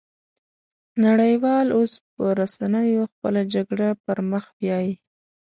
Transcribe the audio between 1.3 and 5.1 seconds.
وال اوس په رسنيو خپله جګړه پرمخ بيايي